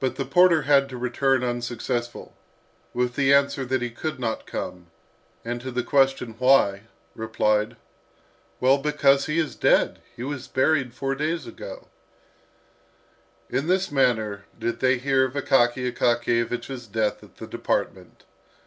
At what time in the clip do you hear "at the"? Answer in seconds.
17.22-17.46